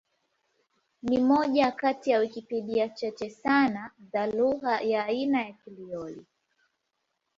[1.03, 6.25] Ni moja kati ya Wikipedia chache sana za lugha ya aina ya Krioli.